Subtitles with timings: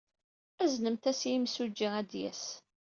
[0.63, 2.43] Aznemt-as i yimsujji, ad d-yas.